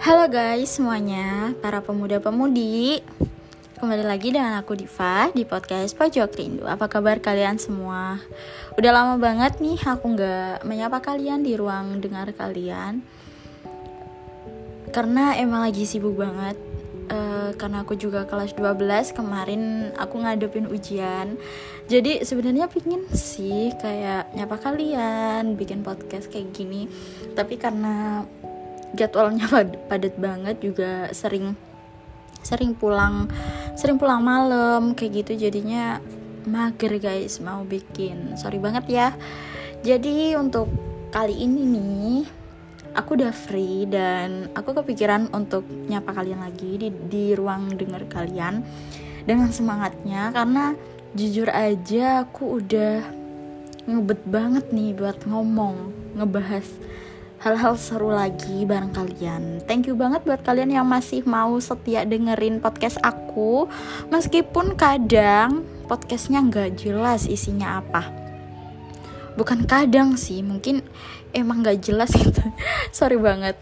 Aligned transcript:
Halo 0.00 0.32
guys 0.32 0.80
semuanya, 0.80 1.52
para 1.60 1.84
pemuda-pemudi. 1.84 3.04
Kembali 3.76 4.00
lagi 4.00 4.32
dengan 4.32 4.56
aku 4.56 4.72
Diva 4.72 5.28
di 5.36 5.44
podcast 5.44 5.92
Pojok 5.92 6.40
Rindu. 6.40 6.64
Apa 6.64 6.88
kabar 6.88 7.20
kalian 7.20 7.60
semua? 7.60 8.16
Udah 8.80 8.96
lama 8.96 9.20
banget 9.20 9.60
nih 9.60 9.76
aku 9.76 10.16
gak 10.16 10.64
menyapa 10.64 11.04
kalian 11.04 11.44
di 11.44 11.52
ruang 11.52 12.00
dengar 12.00 12.32
kalian. 12.32 13.04
Karena 14.88 15.36
emang 15.36 15.68
lagi 15.68 15.84
sibuk 15.84 16.16
banget. 16.16 16.56
Uh, 17.12 17.52
Karena 17.60 17.84
aku 17.84 17.92
juga 17.92 18.24
kelas 18.24 18.56
12 18.56 19.12
kemarin 19.12 19.92
aku 20.00 20.16
ngadepin 20.16 20.64
ujian. 20.64 21.36
Jadi 21.92 22.24
sebenarnya 22.24 22.72
pingin 22.72 23.04
sih 23.12 23.68
kayak 23.76 24.32
nyapa 24.32 24.56
kalian 24.64 25.60
Bikin 25.60 25.84
podcast 25.84 26.32
kayak 26.32 26.56
gini. 26.56 26.88
Tapi 27.36 27.60
karena 27.60 28.24
jadwalnya 28.96 29.46
padat 29.90 30.14
banget 30.18 30.56
juga 30.62 31.10
sering 31.14 31.54
sering 32.40 32.72
pulang 32.72 33.28
sering 33.76 34.00
pulang 34.00 34.24
malam 34.24 34.96
kayak 34.96 35.24
gitu 35.24 35.48
jadinya 35.48 36.00
mager 36.48 36.96
guys 36.96 37.40
mau 37.42 37.66
bikin. 37.66 38.36
Sorry 38.38 38.56
banget 38.56 38.84
ya. 38.88 39.08
Jadi 39.84 40.36
untuk 40.36 40.68
kali 41.10 41.36
ini 41.36 41.62
nih 41.66 42.18
aku 42.92 43.16
udah 43.16 43.32
free 43.32 43.88
dan 43.88 44.52
aku 44.52 44.76
kepikiran 44.76 45.32
untuk 45.32 45.64
nyapa 45.66 46.12
kalian 46.16 46.40
lagi 46.44 46.76
di, 46.76 46.88
di 47.08 47.24
ruang 47.36 47.76
denger 47.76 48.08
kalian 48.08 48.64
dengan 49.24 49.50
semangatnya. 49.52 50.32
Karena 50.32 50.72
jujur 51.16 51.48
aja 51.50 52.24
aku 52.24 52.62
udah 52.62 53.02
ngebet 53.88 54.20
banget 54.28 54.64
nih 54.70 54.92
buat 54.94 55.18
ngomong 55.24 55.90
ngebahas 56.14 56.68
hal-hal 57.40 57.72
seru 57.80 58.12
lagi 58.12 58.68
bareng 58.68 58.92
kalian. 58.92 59.64
Thank 59.64 59.88
you 59.88 59.96
banget 59.96 60.20
buat 60.28 60.44
kalian 60.44 60.76
yang 60.76 60.84
masih 60.84 61.24
mau 61.24 61.56
setia 61.56 62.04
dengerin 62.04 62.60
podcast 62.60 63.00
aku, 63.00 63.64
meskipun 64.12 64.76
kadang 64.76 65.64
podcastnya 65.88 66.44
nggak 66.44 66.76
jelas 66.76 67.24
isinya 67.24 67.80
apa. 67.80 68.12
Bukan 69.40 69.64
kadang 69.64 70.20
sih, 70.20 70.44
mungkin 70.44 70.84
emang 71.32 71.64
nggak 71.64 71.80
jelas 71.80 72.12
gitu. 72.20 72.44
Sorry 72.92 73.16
banget. 73.16 73.56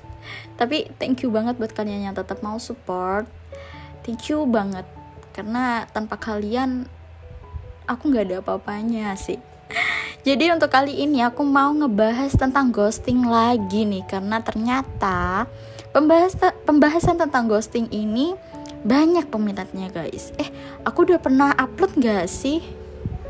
Tapi 0.58 0.90
thank 0.98 1.22
you 1.22 1.30
banget 1.30 1.54
buat 1.54 1.70
kalian 1.70 2.10
yang 2.10 2.16
tetap 2.18 2.42
mau 2.42 2.58
support. 2.58 3.30
Thank 4.02 4.26
you 4.26 4.42
banget 4.42 4.90
karena 5.30 5.86
tanpa 5.94 6.18
kalian 6.18 6.90
aku 7.86 8.10
nggak 8.10 8.26
ada 8.26 8.36
apa-apanya 8.42 9.14
sih. 9.14 9.38
Jadi 10.26 10.50
untuk 10.50 10.74
kali 10.74 10.98
ini 10.98 11.22
aku 11.22 11.46
mau 11.46 11.70
ngebahas 11.70 12.34
tentang 12.34 12.74
ghosting 12.74 13.22
lagi 13.22 13.86
nih 13.86 14.02
karena 14.02 14.42
ternyata 14.42 15.46
pembahas 15.94 16.34
pembahasan 16.66 17.14
tentang 17.14 17.46
ghosting 17.46 17.86
ini 17.94 18.34
banyak 18.82 19.30
peminatnya 19.30 19.90
guys. 19.94 20.34
Eh, 20.42 20.50
aku 20.82 21.06
udah 21.06 21.22
pernah 21.22 21.54
upload 21.54 21.94
gak 22.02 22.26
sih 22.26 22.62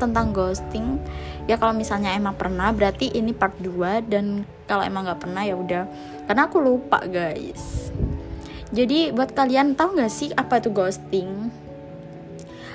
tentang 0.01 0.33
ghosting? 0.33 0.97
Ya 1.45 1.61
kalau 1.61 1.77
misalnya 1.77 2.13
emang 2.13 2.33
pernah 2.33 2.73
berarti 2.73 3.13
ini 3.13 3.37
part 3.37 3.53
2 3.61 4.09
dan 4.09 4.45
kalau 4.65 4.81
emang 4.81 5.05
gak 5.05 5.29
pernah 5.29 5.45
ya 5.45 5.53
udah 5.53 5.85
karena 6.25 6.49
aku 6.49 6.57
lupa 6.57 7.05
guys. 7.05 7.93
Jadi 8.69 9.13
buat 9.13 9.33
kalian 9.33 9.77
tahu 9.77 9.97
gak 9.97 10.13
sih 10.13 10.33
apa 10.33 10.57
itu 10.57 10.73
ghosting? 10.73 11.53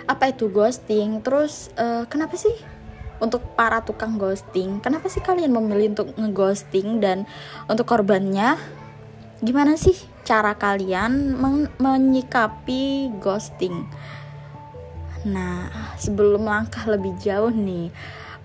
Apa 0.06 0.30
itu 0.30 0.50
ghosting? 0.50 1.18
Terus 1.22 1.70
uh, 1.78 2.06
kenapa 2.10 2.38
sih 2.38 2.73
untuk 3.24 3.40
para 3.56 3.80
tukang 3.80 4.20
ghosting 4.20 4.78
kenapa 4.84 5.08
sih 5.08 5.24
kalian 5.24 5.50
memilih 5.50 5.96
untuk 5.96 6.12
ngeghosting 6.14 7.00
dan 7.00 7.24
untuk 7.66 7.88
korbannya? 7.88 8.60
Gimana 9.40 9.74
sih 9.80 9.96
cara 10.28 10.54
kalian 10.56 11.36
men 11.40 11.72
menyikapi 11.80 13.12
ghosting? 13.18 13.88
Nah 15.24 15.72
sebelum 15.96 16.44
langkah 16.44 16.84
lebih 16.84 17.16
jauh 17.18 17.50
nih 17.50 17.88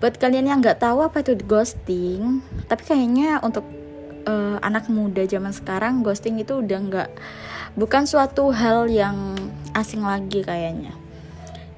buat 0.00 0.16
kalian 0.16 0.48
yang 0.48 0.58
nggak 0.64 0.80
tahu 0.80 1.04
apa 1.04 1.20
itu 1.20 1.36
ghosting 1.44 2.40
tapi 2.72 2.82
kayaknya 2.88 3.36
untuk 3.44 3.68
uh, 4.24 4.56
anak 4.64 4.88
muda 4.88 5.28
zaman 5.28 5.52
sekarang 5.52 6.00
ghosting 6.00 6.40
itu 6.40 6.64
udah 6.64 6.80
nggak 6.80 7.10
bukan 7.76 8.08
suatu 8.08 8.48
hal 8.48 8.88
yang 8.88 9.36
asing 9.76 10.00
lagi 10.00 10.40
kayaknya 10.40 10.96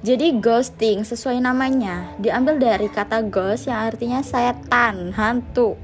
jadi 0.03 0.35
ghosting 0.35 1.07
sesuai 1.07 1.39
namanya 1.39 2.11
diambil 2.19 2.59
dari 2.59 2.91
kata 2.91 3.23
ghost 3.23 3.71
yang 3.71 3.87
artinya 3.87 4.19
setan, 4.19 5.15
hantu, 5.15 5.79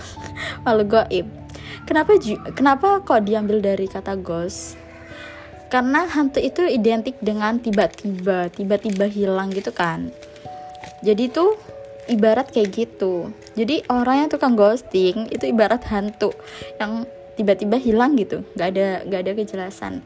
malu 0.64 0.88
goib. 0.88 1.28
Kenapa 1.84 2.16
kenapa 2.56 3.04
kok 3.04 3.28
diambil 3.28 3.60
dari 3.60 3.84
kata 3.84 4.16
ghost? 4.16 4.80
Karena 5.68 6.08
hantu 6.08 6.40
itu 6.40 6.64
identik 6.64 7.20
dengan 7.20 7.60
tiba-tiba, 7.60 8.48
tiba-tiba 8.48 9.04
hilang 9.04 9.52
gitu 9.52 9.68
kan. 9.68 10.08
Jadi 11.04 11.28
itu 11.28 11.52
ibarat 12.08 12.48
kayak 12.48 12.72
gitu. 12.72 13.28
Jadi 13.52 13.84
orang 13.92 14.24
yang 14.24 14.28
tukang 14.32 14.56
ghosting 14.56 15.28
itu 15.28 15.44
ibarat 15.44 15.84
hantu 15.92 16.32
yang 16.80 17.04
tiba-tiba 17.36 17.76
hilang 17.76 18.16
gitu, 18.16 18.40
nggak 18.56 18.68
ada 18.72 18.88
nggak 19.04 19.20
ada 19.28 19.32
kejelasan 19.36 20.00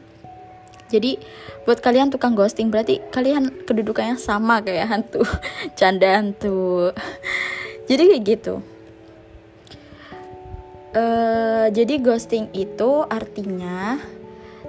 jadi 0.93 1.17
buat 1.65 1.81
kalian 1.81 2.13
tukang 2.13 2.37
ghosting 2.37 2.69
berarti 2.69 3.01
kalian 3.09 3.65
kedudukannya 3.65 4.21
sama 4.21 4.61
kayak 4.61 4.93
hantu 4.93 5.25
canda 5.79 6.21
hantu. 6.21 6.93
Jadi 7.89 8.15
kayak 8.15 8.23
gitu. 8.23 8.55
Uh, 10.93 11.67
jadi 11.73 11.99
ghosting 11.99 12.47
itu 12.55 13.03
artinya 13.11 13.99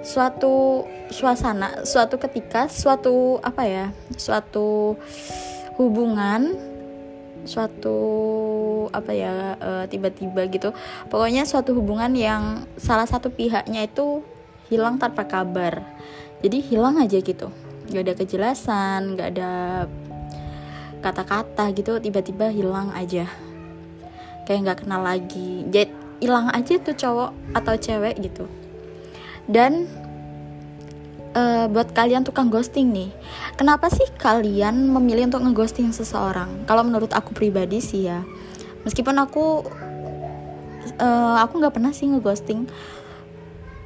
suatu 0.03 0.83
suasana 1.13 1.85
suatu 1.87 2.19
ketika 2.19 2.67
suatu 2.67 3.37
apa 3.39 3.63
ya 3.63 3.85
suatu 4.17 4.97
hubungan 5.77 6.57
suatu 7.45 7.97
apa 8.89 9.13
ya 9.15 9.55
uh, 9.61 9.85
tiba-tiba 9.87 10.49
gitu. 10.49 10.73
Pokoknya 11.07 11.45
suatu 11.47 11.77
hubungan 11.77 12.11
yang 12.17 12.65
salah 12.75 13.05
satu 13.05 13.31
pihaknya 13.31 13.85
itu 13.85 14.25
hilang 14.71 15.01
tanpa 15.01 15.25
kabar. 15.25 15.83
Jadi 16.41 16.61
hilang 16.61 17.01
aja 17.01 17.17
gitu. 17.19 17.49
Gak 17.89 18.03
ada 18.05 18.13
kejelasan 18.17 19.13
gak 19.13 19.29
ada 19.37 19.51
kata-kata 21.05 21.69
gitu 21.77 22.01
tiba-tiba 22.01 22.49
hilang 22.49 22.89
aja. 22.97 23.29
Kayak 24.45 24.59
nggak 24.65 24.79
kenal 24.85 25.01
lagi. 25.05 25.65
Jadi 25.69 25.93
hilang 26.21 26.49
aja 26.49 26.81
tuh 26.81 26.97
cowok 26.97 27.31
atau 27.53 27.73
cewek 27.77 28.17
gitu. 28.25 28.49
Dan 29.45 29.85
uh, 31.37 31.69
buat 31.69 31.93
kalian 31.93 32.25
tukang 32.25 32.49
ghosting 32.49 32.89
nih 32.89 33.13
kenapa 33.59 33.91
sih 33.91 34.05
kalian 34.19 34.91
memilih 34.91 35.31
untuk 35.31 35.43
ngeghosting 35.43 35.91
seseorang? 35.91 36.67
Kalau 36.67 36.83
menurut 36.83 37.11
aku 37.15 37.31
pribadi 37.35 37.79
sih 37.83 38.07
ya. 38.07 38.23
Meskipun 38.87 39.17
aku 39.17 39.65
uh, 41.01 41.35
aku 41.41 41.53
nggak 41.57 41.73
pernah 41.73 41.91
sih 41.95 42.07
ngeghosting 42.11 42.69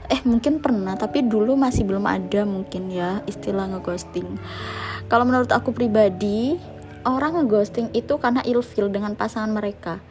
eh 0.10 0.22
mungkin 0.26 0.58
pernah 0.60 0.98
tapi 0.98 1.22
dulu 1.22 1.54
masih 1.54 1.86
belum 1.86 2.06
ada 2.10 2.44
mungkin 2.44 2.90
ya 2.90 3.22
istilah 3.30 3.70
ngeghosting. 3.78 4.26
Kalau 5.10 5.26
menurut 5.26 5.50
aku 5.54 5.74
pribadi 5.74 6.58
orang 7.06 7.40
ngeghosting 7.40 7.94
itu 7.94 8.18
karena 8.18 8.42
ilfil 8.44 8.90
dengan 8.90 9.14
pasangan 9.14 9.54
mereka 9.54 10.02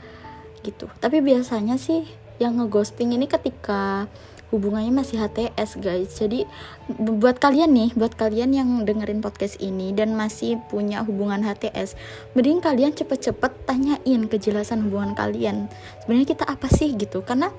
gitu. 0.62 0.90
Tapi 0.98 1.22
biasanya 1.22 1.76
sih 1.76 2.06
yang 2.38 2.58
ngeghosting 2.58 3.14
ini 3.14 3.26
ketika 3.26 4.06
hubungannya 4.48 4.92
masih 5.04 5.20
HTS 5.20 5.76
guys. 5.80 6.16
Jadi 6.16 6.48
buat 6.96 7.36
kalian 7.36 7.68
nih 7.72 7.90
buat 7.94 8.16
kalian 8.16 8.56
yang 8.56 8.68
dengerin 8.88 9.20
podcast 9.20 9.60
ini 9.60 9.92
dan 9.92 10.16
masih 10.16 10.56
punya 10.72 11.04
hubungan 11.04 11.44
HTS 11.44 11.94
mending 12.32 12.64
kalian 12.64 12.96
cepet-cepet 12.96 13.52
tanyain 13.68 14.22
kejelasan 14.26 14.88
hubungan 14.88 15.12
kalian. 15.12 15.68
Sebenarnya 16.04 16.28
kita 16.32 16.44
apa 16.48 16.66
sih 16.72 16.96
gitu? 16.96 17.20
Karena 17.20 17.52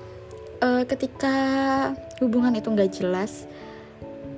uh, 0.60 0.84
ketika 0.86 1.34
hubungan 2.20 2.54
itu 2.56 2.68
nggak 2.70 2.92
jelas 2.92 3.48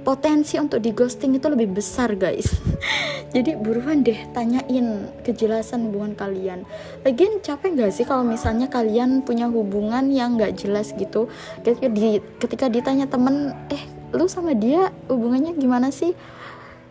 potensi 0.03 0.59
untuk 0.59 0.83
di 0.83 0.91
ghosting 0.91 1.39
itu 1.39 1.47
lebih 1.47 1.79
besar 1.79 2.19
guys. 2.19 2.59
Jadi 3.35 3.55
buruan 3.57 4.03
deh 4.03 4.19
tanyain 4.35 5.09
kejelasan 5.23 5.89
hubungan 5.89 6.13
kalian. 6.19 6.67
Lagian 7.07 7.39
capek 7.41 7.79
gak 7.79 7.93
sih 7.95 8.05
kalau 8.05 8.27
misalnya 8.27 8.69
kalian 8.69 9.23
punya 9.23 9.49
hubungan 9.49 10.11
yang 10.11 10.37
nggak 10.37 10.59
jelas 10.59 10.93
gitu? 10.99 11.31
Ketika, 11.63 11.89
di, 11.89 12.19
ketika 12.37 12.67
ditanya 12.69 13.07
temen 13.09 13.55
eh 13.73 13.83
lu 14.13 14.29
sama 14.29 14.53
dia 14.53 14.93
hubungannya 15.09 15.57
gimana 15.57 15.89
sih? 15.95 16.13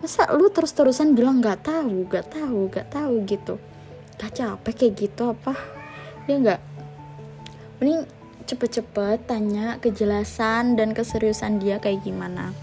Masa 0.01 0.31
lu 0.33 0.49
terus-terusan 0.49 1.13
bilang 1.13 1.43
nggak 1.43 1.67
tahu 1.67 2.09
nggak 2.09 2.25
tahu 2.33 2.59
nggak 2.73 2.87
tahu 2.89 3.13
gitu? 3.27 3.55
Gak 4.17 4.33
capek 4.33 4.73
kayak 4.73 4.93
gitu 4.97 5.21
apa? 5.29 5.53
Ya 6.25 6.41
nggak? 6.41 6.61
Mending 7.77 8.01
cepet-cepet 8.45 9.25
tanya 9.29 9.77
kejelasan 9.81 10.77
dan 10.79 10.93
keseriusan 10.97 11.61
dia 11.61 11.77
kayak 11.77 12.05
gimana. 12.05 12.55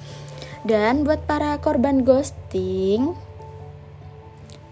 Dan 0.67 1.07
buat 1.07 1.25
para 1.25 1.59
korban 1.63 2.03
ghosting 2.03 3.15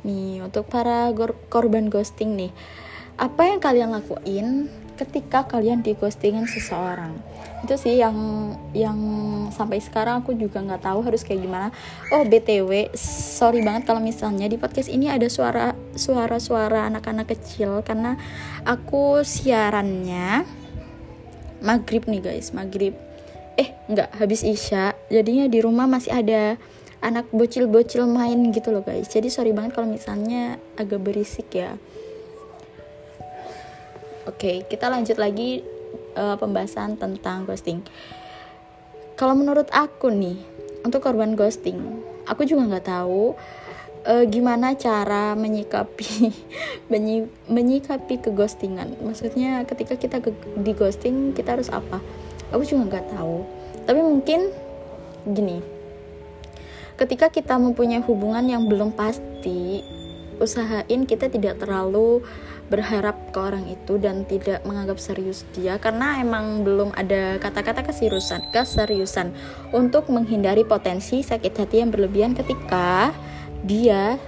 nih 0.07 0.39
untuk 0.39 0.71
para 0.71 1.11
korban 1.51 1.91
ghosting 1.91 2.39
nih 2.39 2.55
apa 3.17 3.49
yang 3.49 3.59
kalian 3.59 3.91
lakuin 3.91 4.71
ketika 4.97 5.45
kalian 5.49 5.81
di 5.81 5.97
ghostingin 5.97 6.45
seseorang? 6.45 7.17
Itu 7.65 7.81
sih 7.81 7.97
yang 7.97 8.17
yang 8.77 8.99
sampai 9.49 9.81
sekarang 9.81 10.21
aku 10.21 10.37
juga 10.37 10.61
nggak 10.61 10.85
tahu 10.85 11.01
harus 11.01 11.25
kayak 11.25 11.41
gimana. 11.49 11.69
Oh 12.13 12.23
btw 12.29 12.93
sorry 12.97 13.65
banget 13.65 13.89
kalau 13.89 14.05
misalnya 14.05 14.45
di 14.45 14.61
podcast 14.61 14.93
ini 14.93 15.09
ada 15.09 15.25
suara 15.33 15.73
suara 15.97 16.37
suara 16.37 16.93
anak-anak 16.93 17.33
kecil 17.33 17.81
karena 17.81 18.21
aku 18.69 19.25
siarannya 19.25 20.45
maghrib 21.65 22.05
nih 22.09 22.23
guys 22.23 22.53
maghrib. 22.53 22.97
Eh 23.57 23.73
nggak 23.89 24.21
habis 24.21 24.45
isya. 24.45 24.93
Jadinya 25.09 25.49
di 25.49 25.59
rumah 25.61 25.89
masih 25.89 26.13
ada 26.13 26.61
anak 27.05 27.29
bocil-bocil 27.31 28.09
main 28.09 28.53
gitu 28.53 28.73
loh 28.73 28.83
guys. 28.83 29.09
Jadi 29.09 29.29
sorry 29.29 29.53
banget 29.53 29.77
kalau 29.77 29.89
misalnya 29.89 30.61
agak 30.77 31.01
berisik 31.01 31.49
ya. 31.53 31.77
Oke 34.27 34.67
kita 34.67 34.91
lanjut 34.91 35.17
lagi 35.17 35.63
uh, 36.17 36.37
pembahasan 36.41 36.97
tentang 36.99 37.45
ghosting. 37.45 37.85
Kalau 39.17 39.33
menurut 39.33 39.73
aku 39.73 40.13
nih, 40.13 40.37
untuk 40.85 41.01
korban 41.01 41.33
ghosting, 41.33 41.81
aku 42.29 42.45
juga 42.45 42.69
nggak 42.69 42.85
tahu 42.85 43.33
uh, 44.07 44.25
gimana 44.25 44.79
cara 44.79 45.35
menyikapi 45.35 46.31
menyi, 46.93 47.27
menyikapi 47.51 48.23
keghostingan. 48.23 48.97
Maksudnya 49.03 49.67
ketika 49.67 49.99
kita 49.99 50.23
ke, 50.23 50.31
di 50.63 50.73
ghosting 50.73 51.35
kita 51.35 51.59
harus 51.59 51.69
apa? 51.69 51.99
Aku 52.55 52.63
juga 52.63 52.97
nggak 52.97 53.19
tahu. 53.19 53.43
Tapi 53.85 54.01
mungkin 54.01 54.51
gini, 55.27 55.59
ketika 56.95 57.29
kita 57.29 57.59
mempunyai 57.59 58.03
hubungan 58.07 58.47
yang 58.47 58.71
belum 58.71 58.95
pasti, 58.95 59.83
usahain 60.39 61.09
kita 61.09 61.27
tidak 61.27 61.59
terlalu 61.59 62.23
berharap 62.67 63.31
ke 63.31 63.39
orang 63.39 63.71
itu 63.71 63.95
dan 64.03 64.27
tidak 64.27 64.59
menganggap 64.67 64.99
serius 64.99 65.47
dia 65.55 65.79
karena 65.79 66.19
emang 66.19 66.67
belum 66.67 66.91
ada 66.99 67.39
kata-kata 67.39 67.87
keseriusan 67.87 68.51
keseriusan 68.51 69.31
untuk 69.71 70.11
menghindari 70.11 70.67
potensi 70.67 71.23
sakit 71.23 71.55
hati 71.55 71.79
yang 71.79 71.95
berlebihan 71.95 72.35
ketika 72.35 73.15
dia 73.67 74.23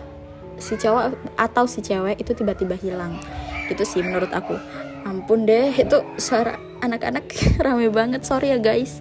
si 0.58 0.75
cowok 0.75 1.14
atau 1.38 1.64
si 1.70 1.79
cewek 1.81 2.19
itu 2.19 2.35
tiba-tiba 2.35 2.75
hilang. 2.75 3.23
Itu 3.70 3.87
sih 3.87 4.02
menurut 4.02 4.35
aku. 4.35 4.58
Ampun 5.06 5.46
deh 5.46 5.70
itu 5.79 6.02
suara 6.19 6.58
anak-anak 6.82 7.31
rame 7.64 7.88
banget 7.88 8.26
sorry 8.26 8.50
ya 8.50 8.58
guys. 8.58 8.99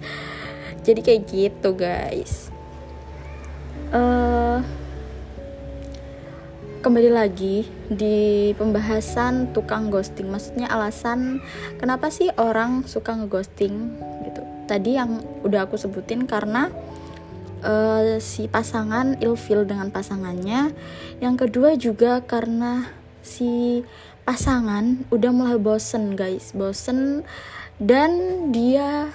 Jadi 0.85 1.01
kayak 1.01 1.21
gitu 1.27 1.73
guys. 1.73 2.53
Uh, 3.89 4.61
kembali 6.85 7.11
lagi 7.11 7.65
di 7.89 8.53
pembahasan 8.55 9.51
tukang 9.51 9.89
ghosting. 9.89 10.29
Maksudnya 10.29 10.69
alasan 10.69 11.41
kenapa 11.81 12.13
sih 12.13 12.29
orang 12.37 12.85
suka 12.85 13.17
ngeghosting 13.17 13.97
gitu. 14.23 14.41
Tadi 14.69 14.95
yang 14.95 15.19
udah 15.41 15.65
aku 15.65 15.75
sebutin 15.75 16.29
karena 16.29 16.69
uh, 17.63 18.17
si 18.21 18.49
pasangan 18.49 19.17
ilfil 19.21 19.63
dengan 19.65 19.89
pasangannya. 19.89 20.73
Yang 21.23 21.35
kedua 21.47 21.69
juga 21.77 22.21
karena 22.21 22.89
si 23.21 23.83
pasangan 24.27 25.07
udah 25.13 25.31
mulai 25.31 25.57
bosen 25.57 26.13
guys 26.17 26.51
bosen. 26.53 27.23
Dan 27.77 28.49
dia 28.49 29.13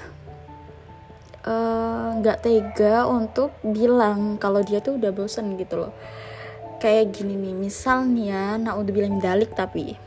eh, 1.42 2.08
nggak 2.22 2.38
uh, 2.38 2.42
tega 2.46 3.10
untuk 3.10 3.50
bilang 3.66 4.38
kalau 4.38 4.62
dia 4.62 4.78
tuh 4.78 5.02
udah 5.02 5.10
bosen 5.10 5.58
gitu 5.58 5.82
loh. 5.82 5.92
Kayak 6.78 7.10
gini 7.18 7.34
nih 7.34 7.54
misal 7.58 8.06
nih 8.06 8.30
ya 8.30 8.46
bilang 8.94 9.18
dalik 9.18 9.54
tapi 9.54 9.98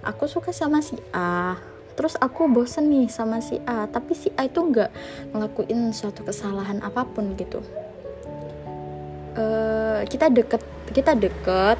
aku 0.00 0.24
suka 0.26 0.50
sama 0.54 0.80
si 0.80 0.96
A 1.12 1.56
terus 2.00 2.16
aku 2.16 2.48
bosen 2.48 2.88
nih 2.88 3.12
sama 3.12 3.44
si 3.44 3.60
A 3.68 3.84
tapi 3.84 4.16
si 4.16 4.32
A 4.40 4.48
itu 4.48 4.64
nggak 4.64 4.88
ngelakuin 5.36 5.92
suatu 5.92 6.24
kesalahan 6.24 6.80
apa 6.80 7.04
pun 7.04 7.36
gitu. 7.36 7.60
Uh, 9.36 10.00
kita 10.08 10.32
deket 10.32 10.64
kita 10.96 11.12
deket 11.12 11.76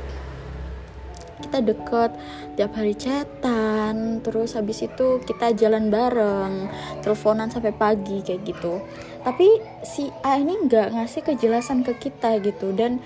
kita 1.40 1.64
deket 1.64 2.12
tiap 2.52 2.76
hari 2.76 2.93
chatan 2.93 4.20
terus 4.20 4.61
habis 4.61 4.84
itu 4.84 5.25
kita 5.25 5.56
jalan 5.56 5.88
bareng 5.88 6.69
teleponan 7.00 7.49
sampai 7.49 7.72
pagi 7.72 8.20
kayak 8.20 8.44
gitu. 8.44 8.84
Tapi 9.25 9.49
si 9.88 10.12
A 10.20 10.37
ini 10.37 10.69
nggak 10.69 11.00
ngasih 11.00 11.25
kejelasan 11.25 11.81
ke 11.81 11.96
kita 11.96 12.44
gitu 12.44 12.76
dan 12.76 13.00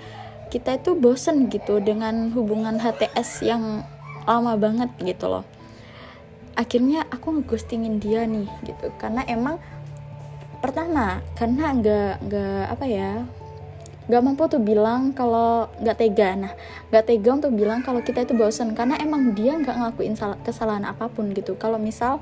kita 0.51 0.83
itu 0.83 0.99
bosen 0.99 1.47
gitu 1.47 1.79
dengan 1.79 2.35
hubungan 2.35 2.75
HTS 2.75 3.47
yang 3.47 3.87
lama 4.27 4.59
banget 4.59 4.91
gitu 4.99 5.31
loh 5.31 5.47
akhirnya 6.55 7.03
aku 7.11 7.39
ngeghostingin 7.39 7.99
dia 7.99 8.23
nih 8.25 8.47
gitu. 8.65 8.91
Karena 8.97 9.21
emang 9.27 9.59
pertama 10.63 11.21
karena 11.37 11.75
nggak 11.77 12.13
nggak 12.25 12.63
apa 12.73 12.85
ya 12.89 13.11
nggak 14.05 14.21
mampu 14.21 14.45
tuh 14.49 14.61
bilang 14.61 15.13
kalau 15.13 15.69
nggak 15.81 15.97
tega. 15.97 16.29
Nah 16.33 16.53
nggak 16.89 17.05
tega 17.05 17.29
untuk 17.35 17.51
bilang 17.53 17.81
kalau 17.85 18.01
kita 18.01 18.25
itu 18.25 18.33
bosen 18.33 18.73
karena 18.73 18.97
emang 19.01 19.33
dia 19.33 19.57
nggak 19.57 19.75
ngelakuin 19.75 20.15
kesalahan 20.41 20.85
apa 20.87 21.11
pun 21.11 21.29
gitu. 21.33 21.57
Kalau 21.57 21.77
misal 21.77 22.21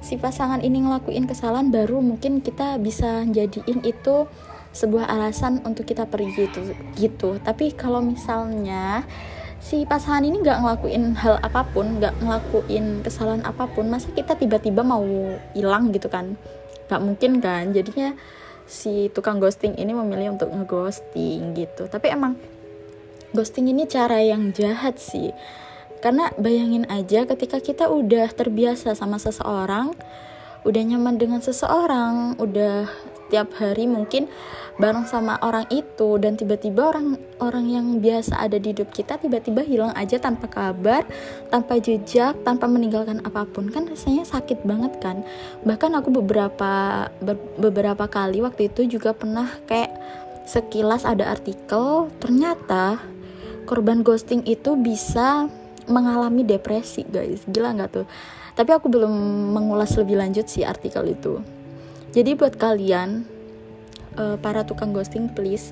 si 0.00 0.16
pasangan 0.16 0.64
ini 0.64 0.80
ngelakuin 0.80 1.28
kesalahan 1.28 1.68
baru 1.68 2.00
mungkin 2.00 2.40
kita 2.40 2.80
bisa 2.80 3.24
jadiin 3.28 3.84
itu 3.84 4.24
sebuah 4.70 5.10
alasan 5.10 5.60
untuk 5.66 5.84
kita 5.84 6.08
pergi 6.08 6.48
gitu. 6.48 6.60
Gitu. 6.96 7.30
Tapi 7.42 7.76
kalau 7.76 8.00
misalnya 8.00 9.04
si 9.60 9.84
pasangan 9.84 10.24
ini 10.24 10.40
nggak 10.40 10.64
ngelakuin 10.64 11.14
hal 11.20 11.36
apa 11.44 11.68
pun 11.68 12.00
nggak 12.00 12.16
ngelakuin 12.24 13.04
kesalahan 13.04 13.44
apa 13.44 13.68
pun 13.68 13.92
masa 13.92 14.08
kita 14.16 14.32
tiba-tiba 14.34 14.80
mau 14.80 15.04
hilang 15.52 15.92
gitu 15.92 16.08
kan? 16.08 16.34
Nggak 16.88 17.00
mungkin 17.04 17.32
kan? 17.44 17.70
Jadinya 17.76 18.16
si 18.64 19.12
tukang 19.12 19.36
ghosting 19.38 19.76
ini 19.76 19.92
memilih 19.92 20.34
untuk 20.34 20.48
ngeghosting 20.48 21.52
gitu. 21.54 21.86
Tapi 21.86 22.08
emang 22.08 22.40
ghosting 23.36 23.68
ini 23.68 23.84
cara 23.84 24.24
yang 24.24 24.50
jahat 24.56 24.96
sih. 24.96 25.30
Karena 26.00 26.32
bayangin 26.40 26.88
aja 26.88 27.28
ketika 27.28 27.60
kita 27.60 27.92
udah 27.92 28.32
terbiasa 28.32 28.96
sama 28.96 29.20
seseorang 29.20 29.92
udah 30.64 30.82
nyaman 30.84 31.16
dengan 31.16 31.40
seseorang 31.40 32.36
udah 32.36 32.88
tiap 33.30 33.54
hari 33.56 33.86
mungkin 33.86 34.26
bareng 34.80 35.04
sama 35.04 35.36
orang 35.44 35.68
itu 35.68 36.16
dan 36.16 36.40
tiba-tiba 36.40 36.88
orang 36.88 37.20
orang 37.36 37.68
yang 37.68 37.86
biasa 38.00 38.40
ada 38.40 38.56
di 38.56 38.72
hidup 38.72 38.88
kita 38.90 39.20
tiba-tiba 39.20 39.60
hilang 39.60 39.92
aja 39.92 40.16
tanpa 40.16 40.48
kabar, 40.48 41.04
tanpa 41.52 41.76
jejak, 41.76 42.32
tanpa 42.42 42.64
meninggalkan 42.64 43.20
apa 43.20 43.44
pun. 43.44 43.68
Kan 43.68 43.86
rasanya 43.86 44.24
sakit 44.24 44.64
banget 44.64 44.96
kan. 44.98 45.20
Bahkan 45.68 45.92
aku 46.00 46.08
beberapa 46.24 47.06
ber, 47.20 47.36
beberapa 47.60 48.08
kali 48.08 48.40
waktu 48.40 48.72
itu 48.72 48.98
juga 48.98 49.12
pernah 49.12 49.52
kayak 49.68 49.92
sekilas 50.48 51.04
ada 51.04 51.28
artikel 51.30 52.08
ternyata 52.18 52.98
korban 53.68 54.00
ghosting 54.00 54.42
itu 54.48 54.74
bisa 54.80 55.46
mengalami 55.86 56.40
depresi 56.40 57.04
guys. 57.04 57.44
Gila 57.44 57.76
nggak 57.76 57.90
tuh? 57.92 58.06
Tapi 58.56 58.70
aku 58.72 58.88
belum 58.88 59.12
mengulas 59.52 59.92
lebih 60.00 60.16
lanjut 60.16 60.48
sih 60.48 60.64
artikel 60.64 61.04
itu 61.04 61.59
jadi 62.10 62.34
buat 62.34 62.58
kalian 62.58 63.26
uh, 64.18 64.36
para 64.38 64.66
tukang 64.66 64.90
ghosting 64.90 65.30
please 65.30 65.70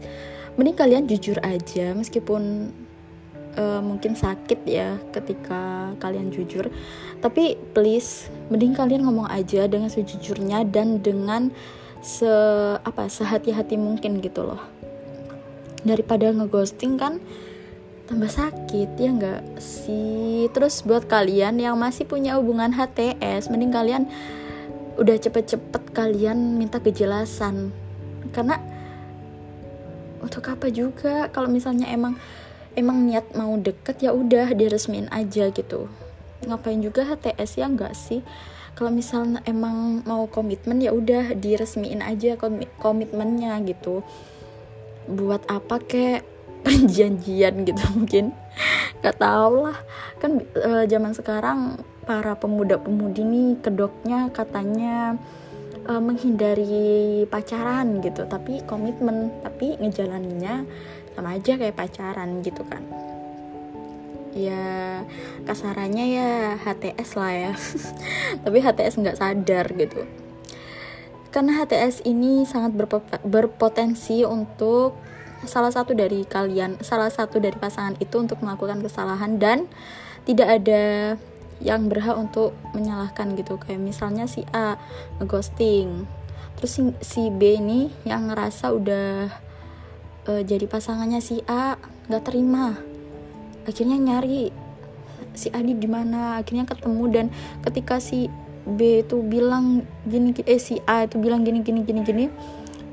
mending 0.59 0.75
kalian 0.75 1.07
jujur 1.07 1.38
aja 1.42 1.95
meskipun 1.95 2.75
uh, 3.59 3.83
mungkin 3.83 4.14
sakit 4.14 4.62
ya 4.66 4.99
ketika 5.11 5.92
kalian 5.99 6.30
jujur. 6.30 6.71
Tapi 7.18 7.59
please 7.75 8.30
mending 8.50 8.75
kalian 8.75 9.02
ngomong 9.07 9.26
aja 9.30 9.66
dengan 9.66 9.90
sejujurnya 9.90 10.66
dan 10.71 11.02
dengan 11.02 11.50
se 11.99 12.30
apa 12.78 13.11
sehati-hati 13.11 13.75
mungkin 13.75 14.23
gitu 14.23 14.47
loh. 14.47 14.62
Daripada 15.83 16.30
ngeghosting 16.30 16.99
kan 16.99 17.18
tambah 18.07 18.30
sakit 18.30 18.99
ya 18.99 19.11
enggak 19.11 19.42
sih? 19.59 20.47
Terus 20.54 20.87
buat 20.87 21.11
kalian 21.11 21.59
yang 21.59 21.75
masih 21.78 22.07
punya 22.07 22.38
hubungan 22.38 22.71
HTS 22.71 23.50
mending 23.50 23.75
kalian 23.75 24.07
udah 24.99 25.14
cepet-cepet 25.14 25.88
kalian 25.98 26.54
minta 26.54 26.78
kejelasan. 26.78 27.74
Karena 28.30 28.62
untuk 30.22 30.46
apa 30.46 30.70
juga? 30.70 31.26
Kalau 31.34 31.50
misalnya 31.50 31.90
emang 31.90 32.14
emang 32.78 33.10
niat 33.10 33.34
mau 33.34 33.58
deket 33.58 34.06
ya 34.06 34.14
udah 34.14 34.54
diresmin 34.54 35.10
aja 35.10 35.50
gitu. 35.50 35.90
Ngapain 36.46 36.78
juga 36.78 37.02
HTS 37.02 37.58
ya 37.58 37.66
enggak 37.66 37.98
sih? 37.98 38.22
Kalau 38.78 38.94
misalnya 38.94 39.42
emang 39.42 40.06
mau 40.06 40.30
komitmen 40.30 40.78
ya 40.78 40.94
udah 40.94 41.34
diresmiin 41.34 41.98
aja 41.98 42.38
komitmennya 42.78 43.58
gitu. 43.66 44.06
Buat 45.10 45.50
apa 45.50 45.82
kek? 45.82 46.22
Perjanjian 46.66 47.66
gitu 47.66 47.82
mungkin. 47.98 48.30
Nggak 49.02 49.18
tau 49.18 49.66
lah. 49.66 49.78
Kan 50.22 50.46
e, 50.54 50.86
zaman 50.86 51.10
sekarang 51.10 51.82
para 52.06 52.38
pemuda-pemudi 52.38 53.26
nih 53.26 53.50
kedoknya 53.58 54.30
katanya 54.30 55.18
uh, 55.88 55.99
menghindari 55.99 57.25
pacaran 57.26 58.04
gitu 58.04 58.28
tapi 58.28 58.61
komitmen 58.68 59.33
tapi 59.40 59.75
ngejalaninnya 59.80 60.68
sama 61.18 61.35
aja 61.35 61.59
kayak 61.59 61.75
pacaran 61.75 62.45
gitu 62.47 62.62
kan. 62.62 62.85
Ya 64.37 65.02
kasarannya 65.49 66.04
ya 66.14 66.30
HTS 66.62 67.18
lah 67.18 67.33
ya. 67.35 67.52
Tapi 68.47 68.62
HTS 68.62 69.02
nggak 69.02 69.18
sadar 69.18 69.66
gitu. 69.75 70.07
Karena 71.35 71.59
HTS 71.59 72.07
ini 72.07 72.47
sangat 72.47 72.78
berpotensi 73.26 74.23
untuk 74.23 74.95
salah 75.42 75.75
satu 75.75 75.90
dari 75.95 76.23
kalian 76.23 76.78
salah 76.87 77.11
satu 77.11 77.42
dari 77.42 77.54
pasangan 77.59 77.99
itu 77.99 78.14
untuk 78.18 78.38
melakukan 78.42 78.78
kesalahan 78.83 79.42
dan 79.42 79.66
tidak 80.23 80.62
ada 80.62 81.14
yang 81.58 81.90
berhak 81.90 82.14
untuk 82.14 82.54
menyalahkan 82.74 83.34
gitu. 83.34 83.58
Kayak 83.58 83.82
misalnya 83.82 84.30
si 84.30 84.46
A 84.54 84.78
ngeghosting 85.18 86.08
terus 86.58 86.74
si, 86.74 86.82
si 86.98 87.22
B 87.30 87.54
ini 87.54 87.86
yang 88.02 88.34
ngerasa 88.34 88.74
udah 88.74 89.30
uh, 90.26 90.42
jadi 90.42 90.66
pasangannya 90.66 91.22
si 91.22 91.38
A 91.46 91.78
nggak 92.10 92.26
terima 92.26 92.74
akhirnya 93.62 93.94
nyari 93.94 94.50
si 95.38 95.54
Adi 95.54 95.78
di 95.78 95.86
mana 95.86 96.42
akhirnya 96.42 96.66
ketemu 96.66 97.04
dan 97.14 97.26
ketika 97.62 98.02
si 98.02 98.26
B 98.66 99.06
itu 99.06 99.22
bilang 99.22 99.86
gini 100.02 100.34
eh 100.50 100.58
si 100.58 100.82
A 100.82 101.06
itu 101.06 101.22
bilang 101.22 101.46
gini 101.46 101.62
gini 101.62 101.86
gini 101.86 102.02
gini 102.02 102.26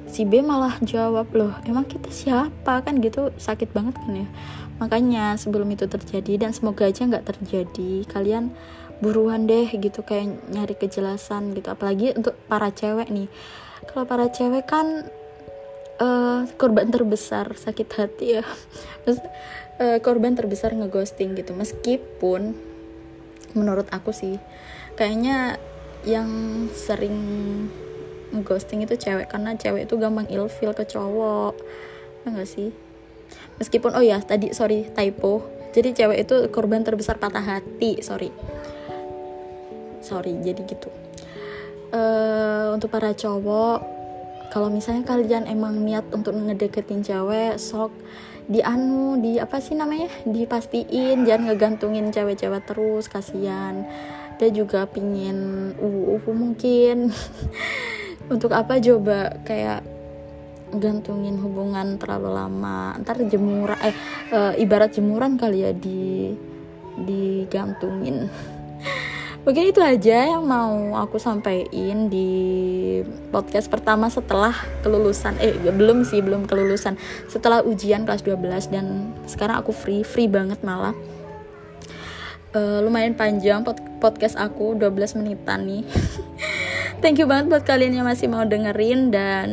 si 0.05 0.29
B 0.29 0.45
malah 0.45 0.77
jawab 0.85 1.33
loh 1.33 1.57
emang 1.65 1.89
kita 1.89 2.13
siapa? 2.13 2.85
Kan 2.85 3.01
gitu 3.01 3.33
sakit 3.35 3.73
banget 3.73 3.97
kan 3.97 4.13
ya 4.13 4.27
makanya 4.75 5.39
sebelum 5.39 5.71
itu 5.71 5.87
terjadi 5.87 6.47
dan 6.47 6.51
semoga 6.51 6.83
aja 6.87 7.07
nggak 7.07 7.25
terjadi 7.31 8.03
kalian 8.11 8.51
buruan 9.03 9.43
deh 9.47 9.67
gitu 9.67 10.03
kayak 10.03 10.39
nyari 10.51 10.75
kejelasan 10.75 11.51
gitu. 11.55 11.67
Apalagi 11.71 12.15
untuk 12.15 12.35
para 12.47 12.71
cewek 12.71 13.11
nih. 13.11 13.27
Kalau 13.91 14.07
para 14.07 14.31
cewek 14.31 14.65
kan 14.67 15.07
uh, 15.99 16.47
korban 16.55 16.87
terbesar 16.91 17.55
sakit 17.55 17.87
hati 17.95 18.39
ya. 18.39 18.43
Terus 19.03 19.19
uh, 19.79 19.99
korban 19.99 20.35
terbesar 20.35 20.71
ngeghosting 20.75 21.35
gitu. 21.35 21.51
Meskipun 21.55 22.55
menurut 23.55 23.87
aku 23.91 24.11
sih 24.11 24.39
kayaknya 24.99 25.59
yang 26.07 26.27
sering 26.71 27.17
ghosting 28.47 28.83
itu 28.83 28.95
cewek. 28.95 29.27
Karena 29.27 29.59
cewek 29.59 29.91
itu 29.91 29.95
gampang 29.99 30.27
ilfil 30.31 30.71
ke 30.71 30.87
cowok. 30.87 31.55
Enggak 32.25 32.47
sih 32.47 32.84
meskipun 33.57 33.95
oh 33.95 34.03
ya 34.03 34.19
tadi 34.21 34.51
sorry 34.51 34.89
typo. 34.91 35.43
Jadi 35.75 35.91
cewek 35.91 36.23
itu 36.23 36.35
korban 36.55 36.87
terbesar 36.87 37.19
patah 37.19 37.43
hati 37.43 37.99
sorry. 37.99 38.31
Sorry 39.99 40.37
jadi 40.39 40.61
gitu. 40.63 40.87
Uh, 41.91 42.75
untuk 42.75 42.91
para 42.91 43.11
cowok 43.15 43.95
kalau 44.55 44.71
misalnya 44.71 45.03
kalian 45.03 45.51
emang 45.51 45.83
niat 45.83 46.07
untuk 46.15 46.31
ngedeketin 46.31 47.03
cewek 47.03 47.59
sok 47.59 47.91
di 48.45 48.61
anu 48.61 49.17
di 49.17 49.41
apa 49.41 49.57
sih 49.57 49.73
namanya? 49.73 50.07
Dipastiin 50.23 51.25
jangan 51.25 51.51
ngegantungin 51.51 52.13
cewek-cewek 52.13 52.63
terus 52.63 53.09
kasihan. 53.09 53.83
Dia 54.37 54.51
juga 54.51 54.85
pingin 54.85 55.71
uh, 55.75 56.15
uh 56.15 56.25
mungkin. 56.35 57.09
Untuk 58.33 58.53
apa 58.53 58.77
coba? 58.81 59.37
Kayak 59.43 59.94
gantungin 60.79 61.39
hubungan 61.39 61.99
terlalu 61.99 62.35
lama. 62.35 62.95
Ntar 63.01 63.23
jemuran 63.25 63.77
eh 63.81 63.95
e, 64.31 64.39
ibarat 64.61 64.95
jemuran 64.95 65.39
kali 65.39 65.65
ya 65.65 65.71
di 65.71 66.33
digantungin. 66.99 68.27
Mungkin 69.45 69.69
itu 69.69 69.77
aja 69.77 70.25
yang 70.25 70.41
mau 70.41 70.97
aku 70.97 71.21
sampaikan 71.21 72.09
di 72.09 72.27
podcast 73.29 73.69
pertama 73.69 74.09
setelah 74.09 74.57
kelulusan. 74.81 75.37
Eh 75.37 75.53
belum 75.69 76.01
sih 76.01 76.23
belum 76.23 76.49
kelulusan. 76.49 76.97
Setelah 77.29 77.61
ujian 77.61 78.09
kelas 78.09 78.25
12 78.25 78.73
dan 78.73 79.13
sekarang 79.29 79.61
aku 79.61 79.69
free 79.69 80.01
free 80.01 80.25
banget 80.25 80.57
malah. 80.65 80.97
Uh, 82.55 82.79
lumayan 82.79 83.11
panjang 83.19 83.67
podcast 83.99 84.39
aku 84.39 84.79
12 84.79 85.19
menitan 85.19 85.67
nih 85.67 85.83
thank 87.05 87.21
you 87.21 87.29
banget 87.29 87.53
buat 87.53 87.61
kalian 87.61 88.01
yang 88.01 88.09
masih 88.09 88.25
mau 88.25 88.41
dengerin 88.41 89.13
dan 89.13 89.47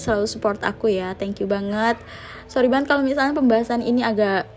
selalu 0.00 0.24
support 0.24 0.64
aku 0.64 0.88
ya. 0.88 1.12
Thank 1.12 1.44
you 1.44 1.46
banget. 1.46 2.00
Sorry 2.48 2.72
banget 2.72 2.88
kalau 2.88 3.04
misalnya 3.04 3.36
pembahasan 3.36 3.84
ini 3.84 4.00
agak 4.00 4.48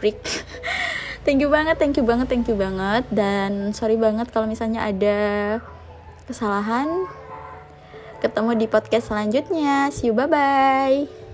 freak. 0.00 0.16
Thank 1.26 1.42
you 1.42 1.50
banget 1.50 1.74
thank 1.82 1.98
you 1.98 2.06
banget 2.06 2.30
thank 2.30 2.46
you 2.46 2.54
banget. 2.54 3.02
Dan 3.10 3.74
sorry 3.74 3.98
banget 3.98 4.30
kalau 4.30 4.46
misalnya 4.46 4.86
ada 4.86 5.18
kesalahan. 6.30 6.86
Ketemu 8.22 8.54
di 8.54 8.70
podcast 8.70 9.10
selanjutnya. 9.10 9.90
See 9.90 10.08
you 10.08 10.14
bye 10.14 10.30
bye 10.30 11.25